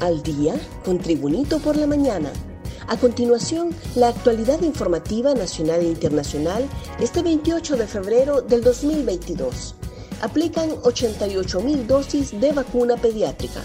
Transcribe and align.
Al 0.00 0.22
día 0.22 0.54
con 0.84 0.98
Tribunito 0.98 1.60
por 1.60 1.76
la 1.76 1.86
mañana. 1.86 2.30
A 2.88 2.96
continuación, 2.96 3.74
la 3.94 4.08
actualidad 4.08 4.60
informativa 4.62 5.34
nacional 5.34 5.80
e 5.80 5.84
internacional 5.84 6.68
este 6.98 7.22
28 7.22 7.76
de 7.76 7.86
febrero 7.86 8.42
del 8.42 8.62
2022. 8.62 9.76
Aplican 10.20 10.70
88.000 10.70 11.86
dosis 11.86 12.38
de 12.40 12.52
vacuna 12.52 12.96
pediátrica. 12.96 13.62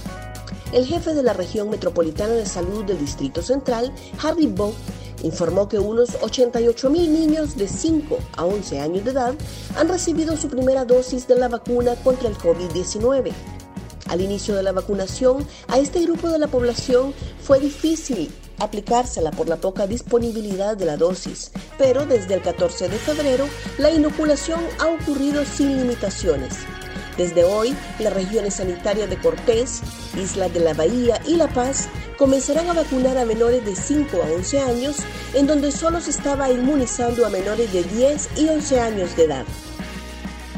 El 0.71 0.86
jefe 0.86 1.16
de 1.16 1.23
la 1.23 1.34
región 1.34 1.70
metropolitana 1.70 2.34
de 2.34 2.46
salud 2.46 2.86
del 2.86 3.00
Distrito 3.00 3.41
Central, 3.41 3.91
Harry 4.23 4.46
Bock, 4.46 4.75
informó 5.23 5.68
que 5.68 5.80
unos 5.80 6.11
88.000 6.21 7.09
niños 7.09 7.57
de 7.57 7.68
5 7.68 8.18
a 8.38 8.46
11 8.46 8.80
años 8.80 9.04
de 9.04 9.11
edad 9.11 9.34
han 9.75 9.89
recibido 9.89 10.38
su 10.38 10.48
primera 10.48 10.86
dosis 10.86 11.27
de 11.27 11.36
la 11.36 11.50
vacuna 11.50 11.96
contra 11.96 12.30
el 12.30 12.38
COVID-19 12.38 13.34
al 14.09 14.22
inicio 14.22 14.55
de 14.55 14.63
la 14.63 14.73
vacunación, 14.73 15.48
a 15.68 15.80
este 15.80 16.02
grupo 16.02 16.30
de 16.30 16.40
la 16.40 16.48
población 16.48 17.13
fue 17.41 17.59
difícil 17.59 18.30
aplicársela 18.59 19.32
por 19.32 19.48
la 19.48 19.55
poca 19.55 19.88
disponibilidad 19.88 20.76
de 20.76 20.85
la 20.85 20.98
dosis, 20.98 21.52
pero 21.77 22.05
desde 22.05 22.34
el 22.34 22.41
14 22.41 22.90
de 22.90 22.98
febrero 22.98 23.48
la 23.77 23.91
inoculación 23.91 24.59
ha 24.80 24.88
ocurrido 24.88 25.45
sin 25.45 25.77
limitaciones. 25.77 26.55
Desde 27.18 27.44
hoy, 27.44 27.76
las 27.99 28.13
regiones 28.13 28.55
sanitarias 28.55 29.09
de 29.09 29.18
Cortés, 29.18 29.82
Isla 30.18 30.48
de 30.48 30.62
la 30.62 30.73
Bahía 30.73 31.21
y 31.27 31.35
La 31.35 31.48
Paz 31.49 31.90
comenzarán 32.18 32.70
a 32.70 32.73
vacunar 32.73 33.18
a 33.18 33.26
menores 33.26 33.66
de 33.66 33.76
5 33.76 34.23
a 34.23 34.32
11 34.35 34.60
años, 34.62 34.98
en 35.34 35.46
donde 35.46 35.71
solo 35.71 35.99
se 35.99 36.12
estaba 36.12 36.49
inmunizando 36.49 37.26
a 37.26 37.30
menores 37.30 37.73
de 37.73 37.84
10 37.84 38.30
y 38.38 38.48
11 38.48 38.80
años 38.80 39.16
de 39.18 39.26
edad. 39.26 39.46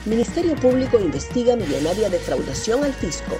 Ministerio 0.06 0.56
Público 0.56 1.00
investiga 1.00 1.56
millonaria 1.56 2.10
defraudación 2.10 2.84
al 2.84 2.92
fisco. 2.92 3.38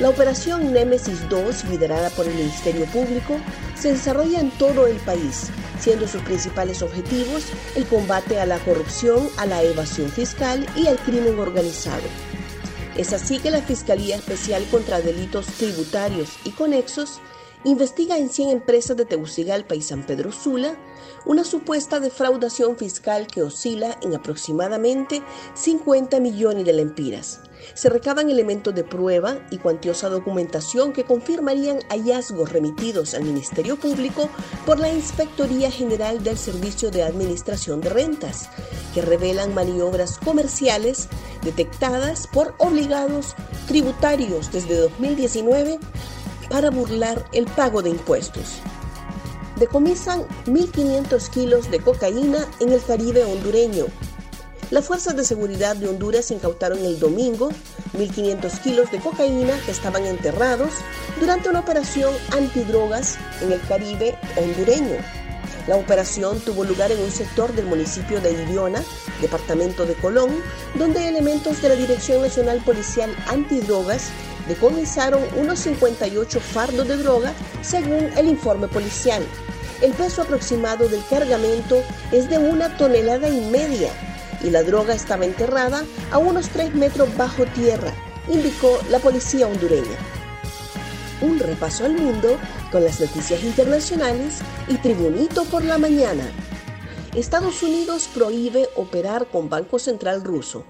La 0.00 0.08
operación 0.08 0.72
Némesis 0.72 1.28
2, 1.28 1.66
liderada 1.66 2.08
por 2.10 2.26
el 2.26 2.34
Ministerio 2.34 2.86
Público, 2.86 3.36
se 3.78 3.92
desarrolla 3.92 4.40
en 4.40 4.50
todo 4.52 4.86
el 4.86 4.96
país, 4.96 5.50
siendo 5.78 6.08
sus 6.08 6.22
principales 6.22 6.80
objetivos 6.80 7.44
el 7.76 7.86
combate 7.86 8.40
a 8.40 8.46
la 8.46 8.58
corrupción, 8.60 9.28
a 9.36 9.44
la 9.44 9.62
evasión 9.62 10.08
fiscal 10.08 10.66
y 10.74 10.86
al 10.86 10.96
crimen 10.96 11.38
organizado. 11.38 12.02
Es 12.96 13.12
así 13.12 13.38
que 13.38 13.50
la 13.50 13.60
Fiscalía 13.60 14.16
Especial 14.16 14.64
contra 14.70 15.02
Delitos 15.02 15.46
Tributarios 15.46 16.30
y 16.44 16.52
Conexos 16.52 17.20
investiga 17.64 18.18
en 18.18 18.28
100 18.28 18.50
empresas 18.50 18.96
de 18.96 19.04
Tegucigalpa 19.04 19.74
y 19.74 19.82
San 19.82 20.04
Pedro 20.04 20.32
Sula 20.32 20.76
una 21.26 21.44
supuesta 21.44 22.00
defraudación 22.00 22.76
fiscal 22.76 23.26
que 23.26 23.42
oscila 23.42 23.98
en 24.02 24.14
aproximadamente 24.14 25.22
50 25.54 26.20
millones 26.20 26.64
de 26.66 26.72
lempiras. 26.72 27.40
Se 27.72 27.88
recaban 27.88 28.28
elementos 28.28 28.74
de 28.74 28.84
prueba 28.84 29.38
y 29.50 29.56
cuantiosa 29.56 30.10
documentación 30.10 30.92
que 30.92 31.04
confirmarían 31.04 31.80
hallazgos 31.88 32.52
remitidos 32.52 33.14
al 33.14 33.24
Ministerio 33.24 33.76
Público 33.76 34.28
por 34.66 34.78
la 34.78 34.92
Inspectoría 34.92 35.70
General 35.70 36.22
del 36.22 36.36
Servicio 36.36 36.90
de 36.90 37.02
Administración 37.02 37.80
de 37.80 37.88
Rentas, 37.88 38.50
que 38.92 39.00
revelan 39.00 39.54
maniobras 39.54 40.18
comerciales 40.18 41.08
detectadas 41.42 42.26
por 42.26 42.54
obligados 42.58 43.34
tributarios 43.66 44.52
desde 44.52 44.76
2019 44.76 45.78
para 46.48 46.70
burlar 46.70 47.24
el 47.32 47.46
pago 47.46 47.82
de 47.82 47.90
impuestos. 47.90 48.60
Decomisan 49.56 50.22
1.500 50.46 51.28
kilos 51.30 51.70
de 51.70 51.80
cocaína 51.80 52.46
en 52.60 52.72
el 52.72 52.82
Caribe 52.82 53.24
hondureño. 53.24 53.86
Las 54.70 54.86
fuerzas 54.86 55.14
de 55.14 55.24
seguridad 55.24 55.76
de 55.76 55.88
Honduras 55.88 56.30
incautaron 56.30 56.78
el 56.78 56.98
domingo 56.98 57.50
1.500 57.96 58.60
kilos 58.62 58.90
de 58.90 58.98
cocaína 58.98 59.56
que 59.64 59.70
estaban 59.70 60.04
enterrados 60.06 60.72
durante 61.20 61.48
una 61.48 61.60
operación 61.60 62.12
antidrogas 62.32 63.16
en 63.42 63.52
el 63.52 63.60
Caribe 63.62 64.18
hondureño. 64.36 64.96
La 65.66 65.76
operación 65.76 66.40
tuvo 66.40 66.64
lugar 66.64 66.92
en 66.92 67.00
un 67.00 67.10
sector 67.10 67.54
del 67.54 67.66
municipio 67.66 68.20
de 68.20 68.32
Iriona, 68.32 68.82
departamento 69.20 69.86
de 69.86 69.94
Colón, 69.94 70.30
donde 70.74 71.08
elementos 71.08 71.62
de 71.62 71.70
la 71.70 71.76
Dirección 71.76 72.20
Nacional 72.20 72.60
Policial 72.64 73.14
Antidrogas 73.28 74.10
decomisaron 74.48 75.22
unos 75.36 75.60
58 75.60 76.40
fardos 76.40 76.88
de 76.88 76.96
droga 76.96 77.32
según 77.62 78.10
el 78.16 78.28
informe 78.28 78.68
policial. 78.68 79.22
El 79.80 79.92
peso 79.92 80.22
aproximado 80.22 80.88
del 80.88 81.04
cargamento 81.08 81.82
es 82.12 82.28
de 82.28 82.38
una 82.38 82.76
tonelada 82.76 83.28
y 83.28 83.40
media 83.50 83.90
y 84.42 84.50
la 84.50 84.62
droga 84.62 84.94
estaba 84.94 85.24
enterrada 85.24 85.84
a 86.10 86.18
unos 86.18 86.48
3 86.50 86.74
metros 86.74 87.14
bajo 87.16 87.44
tierra, 87.46 87.92
indicó 88.28 88.78
la 88.90 88.98
policía 88.98 89.46
hondureña. 89.46 89.96
Un 91.20 91.38
repaso 91.38 91.86
al 91.86 91.94
mundo 91.94 92.36
con 92.70 92.84
las 92.84 93.00
noticias 93.00 93.42
internacionales 93.42 94.40
y 94.68 94.76
Tribunito 94.76 95.44
por 95.44 95.64
la 95.64 95.78
mañana. 95.78 96.24
Estados 97.14 97.62
Unidos 97.62 98.08
prohíbe 98.12 98.68
operar 98.76 99.26
con 99.28 99.48
Banco 99.48 99.78
Central 99.78 100.24
ruso. 100.24 100.64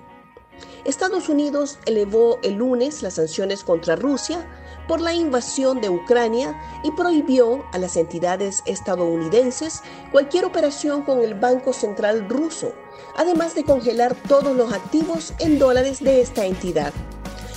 Estados 0.84 1.30
Unidos 1.30 1.78
elevó 1.86 2.38
el 2.42 2.54
lunes 2.54 3.02
las 3.02 3.14
sanciones 3.14 3.64
contra 3.64 3.96
Rusia 3.96 4.46
por 4.86 5.00
la 5.00 5.14
invasión 5.14 5.80
de 5.80 5.88
Ucrania 5.88 6.60
y 6.82 6.90
prohibió 6.90 7.64
a 7.72 7.78
las 7.78 7.96
entidades 7.96 8.62
estadounidenses 8.66 9.80
cualquier 10.12 10.44
operación 10.44 11.02
con 11.02 11.22
el 11.22 11.34
Banco 11.34 11.72
Central 11.72 12.28
ruso, 12.28 12.74
además 13.16 13.54
de 13.54 13.64
congelar 13.64 14.14
todos 14.28 14.54
los 14.54 14.74
activos 14.74 15.32
en 15.38 15.58
dólares 15.58 16.00
de 16.00 16.20
esta 16.20 16.44
entidad. 16.44 16.92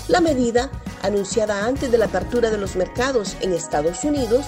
La 0.07 0.21
medida, 0.21 0.71
anunciada 1.01 1.65
antes 1.65 1.91
de 1.91 1.97
la 1.97 2.05
apertura 2.05 2.49
de 2.49 2.57
los 2.57 2.77
mercados 2.77 3.35
en 3.41 3.51
Estados 3.51 4.05
Unidos, 4.05 4.45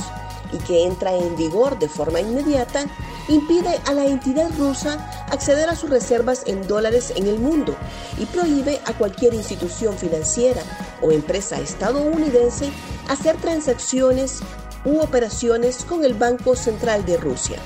y 0.52 0.58
que 0.60 0.86
entra 0.86 1.14
en 1.14 1.36
vigor 1.36 1.78
de 1.80 1.90
forma 1.90 2.22
inmediata, 2.22 2.86
impide 3.30 3.80
a 3.86 3.94
la 3.94 4.06
entidad 4.06 4.50
rusa 4.58 4.98
acceder 5.32 5.70
a 5.70 5.76
sus 5.76 5.90
reservas 5.90 6.44
en 6.46 6.68
dólares 6.68 7.14
en 7.16 7.28
el 7.28 7.40
mundo 7.40 7.76
y 8.18 8.26
prohíbe 8.26 8.82
a 8.86 8.94
cualquier 8.94 9.34
institución 9.34 9.98
financiera 9.98 10.62
o 11.02 11.12
empresa 11.12 11.60
estadounidense 11.62 12.72
hacer 13.08 13.38
transacciones 13.38 14.40
u 14.86 15.00
operaciones 15.00 15.86
con 15.86 16.04
el 16.04 16.14
Banco 16.14 16.56
Central 16.56 17.06
de 17.06 17.18
Rusia. 17.18 17.60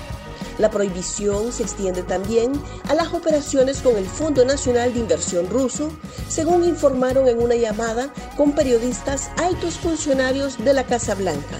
La 0.60 0.70
prohibición 0.70 1.52
se 1.52 1.64
extiende 1.64 2.04
también 2.04 2.54
a 2.88 2.94
las 2.94 3.14
operaciones 3.14 3.82
con 3.82 3.98
el 3.98 4.06
Fondo 4.06 4.46
Nacional 4.46 4.94
de 4.94 5.00
Inversión 5.00 5.50
ruso, 5.50 5.92
según 6.30 6.64
informaron 6.64 7.28
en 7.28 7.42
una 7.42 7.56
llamada 7.56 8.14
con 8.38 8.52
periodistas 8.52 9.32
altos 9.38 9.80
funcionarios 9.80 10.64
de 10.64 10.74
la 10.74 10.84
Casa 10.84 11.16
Blanca. 11.16 11.58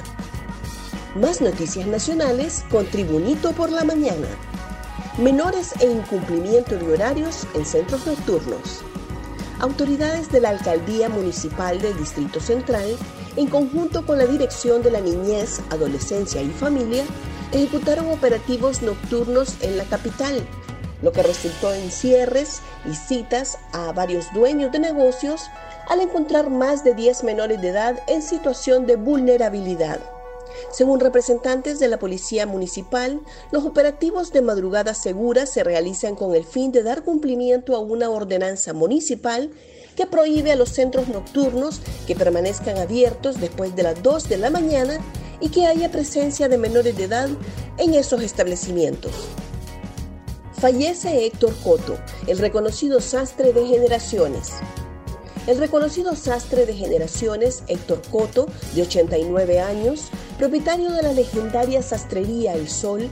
Más 1.16 1.42
noticias 1.42 1.86
nacionales 1.86 2.66
con 2.72 2.88
Tribunito 2.88 3.52
por 3.52 3.72
la 3.72 3.84
mañana. 3.84 4.28
Menores 5.20 5.72
e 5.80 5.86
incumplimiento 5.86 6.76
de 6.76 6.92
horarios 6.92 7.46
en 7.54 7.68
centros 7.68 8.08
nocturnos. 8.08 8.82
Autoridades 9.60 10.32
de 10.32 10.42
la 10.42 10.50
Alcaldía 10.50 11.10
Municipal 11.10 11.80
del 11.80 11.96
Distrito 12.00 12.40
Central, 12.40 12.98
en 13.36 13.46
conjunto 13.46 14.04
con 14.08 14.18
la 14.18 14.26
Dirección 14.26 14.82
de 14.82 14.90
la 14.90 15.02
Niñez, 15.02 15.62
Adolescencia 15.70 16.42
y 16.42 16.50
Familia, 16.50 17.04
ejecutaron 17.52 18.10
operativos 18.10 18.82
nocturnos 18.82 19.58
en 19.62 19.78
la 19.78 19.84
capital, 19.84 20.44
lo 21.04 21.12
que 21.12 21.22
resultó 21.22 21.72
en 21.76 21.92
cierres 21.92 22.62
y 22.92 22.96
citas 22.96 23.60
a 23.72 23.92
varios 23.92 24.34
dueños 24.34 24.72
de 24.72 24.80
negocios 24.80 25.44
al 25.88 26.02
encontrar 26.02 26.50
más 26.50 26.84
de 26.84 26.96
10 26.96 27.24
menores 27.24 27.62
de 27.62 27.70
edad 27.70 28.02
en 28.08 28.24
situación 28.24 28.88
de 28.88 28.96
vulnerabilidad. 28.96 30.00
Según 30.72 31.00
representantes 31.00 31.80
de 31.80 31.88
la 31.88 32.00
Policía 32.00 32.46
Municipal, 32.46 33.22
los 33.52 33.66
operativos 33.66 34.32
de 34.32 34.42
madrugada 34.42 34.94
segura 34.94 35.46
se 35.46 35.64
realizan 35.64 36.16
con 36.16 36.36
el 36.36 36.46
fin 36.46 36.72
de 36.72 36.84
dar 36.84 37.04
cumplimiento 37.04 37.76
a 37.76 37.80
una 37.80 38.10
ordenanza 38.10 38.74
municipal 38.74 39.52
que 39.96 40.08
prohíbe 40.08 40.52
a 40.52 40.56
los 40.56 40.70
centros 40.70 41.08
nocturnos 41.08 41.82
que 42.08 42.16
permanezcan 42.16 42.78
abiertos 42.78 43.40
después 43.40 43.76
de 43.76 43.84
las 43.84 44.02
2 44.02 44.30
de 44.30 44.38
la 44.38 44.50
mañana 44.50 45.00
y 45.40 45.50
que 45.50 45.68
haya 45.68 45.92
presencia 45.92 46.48
de 46.48 46.58
menores 46.58 46.98
de 46.98 47.04
edad 47.04 47.30
en 47.78 47.94
esos 47.94 48.22
establecimientos. 48.22 49.12
Fallece 50.64 51.26
Héctor 51.26 51.54
Coto, 51.62 51.98
el 52.26 52.38
reconocido 52.38 53.02
sastre 53.02 53.52
de 53.52 53.66
generaciones. 53.66 54.54
El 55.46 55.58
reconocido 55.58 56.16
sastre 56.16 56.66
de 56.66 56.74
generaciones 56.74 57.64
Héctor 57.68 58.02
Coto, 58.10 58.48
de 58.74 58.84
89 58.84 59.60
años, 59.60 60.08
propietario 60.44 60.92
de 60.92 61.04
la 61.04 61.14
legendaria 61.14 61.82
sastrería 61.82 62.54
El 62.54 62.68
Sol, 62.68 63.10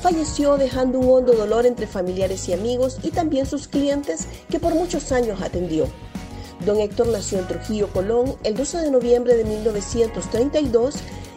falleció 0.00 0.56
dejando 0.56 0.98
un 0.98 1.10
hondo 1.10 1.34
dolor 1.34 1.66
entre 1.66 1.86
familiares 1.86 2.48
y 2.48 2.54
amigos 2.54 2.96
y 3.02 3.10
también 3.10 3.44
sus 3.44 3.68
clientes 3.68 4.26
que 4.48 4.58
por 4.58 4.74
muchos 4.74 5.12
años 5.12 5.42
atendió. 5.42 5.86
Don 6.64 6.80
Héctor 6.80 7.08
nació 7.08 7.38
en 7.38 7.48
Trujillo, 7.48 7.92
Colón, 7.92 8.34
el 8.44 8.56
12 8.56 8.78
de 8.78 8.90
noviembre 8.90 9.36
de 9.36 9.44
1932 9.44 10.94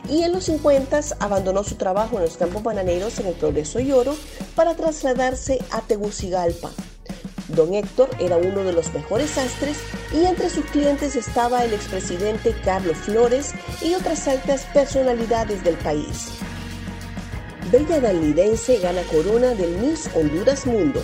y 0.09 0.23
en 0.23 0.31
los 0.31 0.45
50 0.45 1.01
abandonó 1.19 1.65
su 1.65 1.75
trabajo 1.75 2.15
en 2.15 2.23
los 2.23 2.37
campos 2.37 2.63
bananeros 2.63 3.19
en 3.19 3.25
el 3.25 3.33
Progreso 3.33 3.81
y 3.81 3.91
Oro 3.91 4.15
para 4.55 4.75
trasladarse 4.75 5.59
a 5.71 5.81
Tegucigalpa. 5.81 6.71
Don 7.49 7.73
Héctor 7.73 8.09
era 8.21 8.37
uno 8.37 8.63
de 8.63 8.71
los 8.71 8.93
mejores 8.93 9.31
sastres 9.31 9.75
y 10.13 10.25
entre 10.25 10.49
sus 10.49 10.65
clientes 10.65 11.15
estaba 11.15 11.63
el 11.65 11.73
expresidente 11.73 12.55
Carlos 12.63 12.97
Flores 12.97 13.53
y 13.81 13.95
otras 13.95 14.27
altas 14.27 14.65
personalidades 14.73 15.63
del 15.63 15.75
país. 15.75 16.29
Bella 17.71 17.99
Danlidense 17.99 18.77
gana 18.77 19.01
corona 19.03 19.55
del 19.55 19.71
Miss 19.77 20.09
Honduras 20.13 20.67
Mundo. 20.67 21.01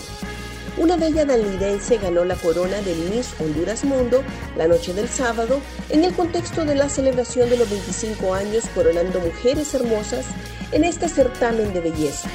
Una 0.77 0.95
bella 0.95 1.25
danlidense 1.25 1.97
ganó 1.97 2.23
la 2.23 2.35
corona 2.35 2.79
del 2.81 2.97
Miss 3.09 3.33
Honduras 3.39 3.83
Mundo 3.83 4.23
la 4.55 4.67
noche 4.67 4.93
del 4.93 5.09
sábado 5.09 5.59
en 5.89 6.05
el 6.05 6.13
contexto 6.13 6.63
de 6.63 6.75
la 6.75 6.87
celebración 6.87 7.49
de 7.49 7.57
los 7.57 7.69
25 7.69 8.33
años 8.33 8.63
coronando 8.73 9.19
mujeres 9.19 9.73
hermosas 9.73 10.25
en 10.71 10.83
este 10.83 11.09
certamen 11.09 11.73
de 11.73 11.81
belleza. 11.81 12.29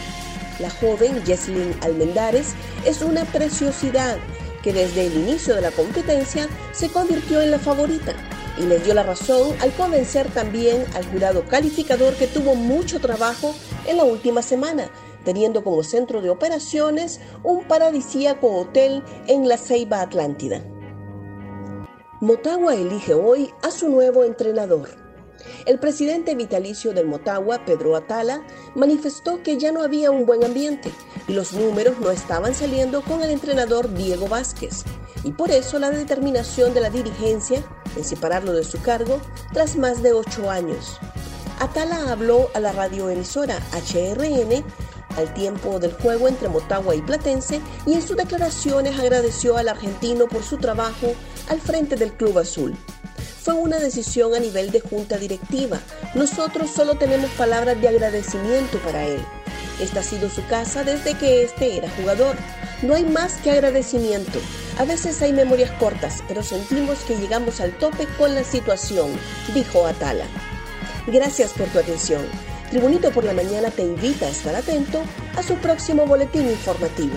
La 0.58 0.68
joven 0.68 1.24
Jesslyn 1.24 1.74
Almendares 1.80 2.54
es 2.84 3.02
una 3.02 3.24
preciosidad 3.24 4.18
que 4.64 4.72
desde 4.72 5.06
el 5.06 5.14
inicio 5.14 5.54
de 5.54 5.60
la 5.60 5.70
competencia 5.70 6.48
se 6.72 6.88
convirtió 6.88 7.42
en 7.42 7.50
la 7.50 7.58
favorita 7.58 8.14
y 8.58 8.62
les 8.62 8.82
dio 8.82 8.94
la 8.94 9.02
razón 9.02 9.54
al 9.60 9.72
convencer 9.72 10.30
también 10.30 10.86
al 10.94 11.04
jurado 11.10 11.44
calificador 11.44 12.14
que 12.14 12.26
tuvo 12.26 12.54
mucho 12.54 12.98
trabajo 12.98 13.54
en 13.86 13.98
la 13.98 14.04
última 14.04 14.40
semana, 14.40 14.90
teniendo 15.22 15.62
como 15.62 15.82
centro 15.82 16.22
de 16.22 16.30
operaciones 16.30 17.20
un 17.42 17.64
paradisíaco 17.64 18.50
hotel 18.56 19.02
en 19.26 19.48
la 19.48 19.58
Ceiba 19.58 20.00
Atlántida. 20.00 20.64
Motagua 22.22 22.74
elige 22.74 23.12
hoy 23.12 23.52
a 23.62 23.70
su 23.70 23.90
nuevo 23.90 24.24
entrenador. 24.24 24.88
El 25.66 25.78
presidente 25.78 26.34
vitalicio 26.34 26.94
del 26.94 27.06
Motagua, 27.06 27.66
Pedro 27.66 27.96
Atala, 27.96 28.42
manifestó 28.74 29.42
que 29.42 29.58
ya 29.58 29.72
no 29.72 29.82
había 29.82 30.10
un 30.10 30.24
buen 30.24 30.42
ambiente 30.42 30.90
los 31.32 31.52
números 31.52 31.98
no 32.00 32.10
estaban 32.10 32.54
saliendo 32.54 33.02
con 33.02 33.22
el 33.22 33.30
entrenador 33.30 33.92
Diego 33.94 34.28
Vázquez, 34.28 34.84
y 35.22 35.32
por 35.32 35.50
eso 35.50 35.78
la 35.78 35.90
determinación 35.90 36.74
de 36.74 36.80
la 36.80 36.90
dirigencia 36.90 37.62
en 37.96 38.04
separarlo 38.04 38.52
de 38.52 38.64
su 38.64 38.80
cargo 38.82 39.20
tras 39.52 39.76
más 39.76 40.02
de 40.02 40.12
ocho 40.12 40.50
años. 40.50 40.98
Atala 41.60 42.10
habló 42.10 42.50
a 42.54 42.60
la 42.60 42.72
radioemisora 42.72 43.58
HRN 43.72 44.64
al 45.16 45.32
tiempo 45.32 45.78
del 45.78 45.92
juego 45.92 46.26
entre 46.28 46.48
Motagua 46.48 46.96
y 46.96 47.02
Platense 47.02 47.60
y 47.86 47.94
en 47.94 48.02
sus 48.02 48.16
declaraciones 48.16 48.98
agradeció 48.98 49.56
al 49.56 49.68
argentino 49.68 50.26
por 50.26 50.42
su 50.42 50.58
trabajo 50.58 51.14
al 51.48 51.60
frente 51.60 51.94
del 51.96 52.12
Club 52.12 52.38
Azul 52.38 52.76
fue 53.44 53.52
una 53.52 53.78
decisión 53.78 54.34
a 54.34 54.40
nivel 54.40 54.70
de 54.70 54.80
junta 54.80 55.18
directiva. 55.18 55.78
Nosotros 56.14 56.70
solo 56.70 56.94
tenemos 56.94 57.30
palabras 57.32 57.78
de 57.78 57.88
agradecimiento 57.88 58.78
para 58.78 59.04
él. 59.04 59.20
Esta 59.80 60.00
ha 60.00 60.02
sido 60.02 60.30
su 60.30 60.46
casa 60.46 60.84
desde 60.84 61.14
que 61.14 61.44
este 61.44 61.76
era 61.76 61.90
jugador. 61.90 62.36
No 62.82 62.94
hay 62.94 63.04
más 63.04 63.34
que 63.36 63.50
agradecimiento. 63.50 64.38
A 64.78 64.84
veces 64.84 65.20
hay 65.22 65.32
memorias 65.32 65.70
cortas, 65.72 66.22
pero 66.28 66.42
sentimos 66.42 66.98
que 67.00 67.16
llegamos 67.16 67.60
al 67.60 67.72
tope 67.78 68.06
con 68.18 68.34
la 68.34 68.44
situación, 68.44 69.10
dijo 69.52 69.86
Atala. 69.86 70.26
Gracias 71.06 71.52
por 71.52 71.66
tu 71.68 71.78
atención. 71.78 72.22
Tribunito 72.70 73.10
por 73.10 73.24
la 73.24 73.34
Mañana 73.34 73.70
te 73.70 73.82
invita 73.82 74.26
a 74.26 74.30
estar 74.30 74.54
atento 74.54 75.02
a 75.36 75.42
su 75.42 75.54
próximo 75.56 76.06
boletín 76.06 76.48
informativo. 76.48 77.14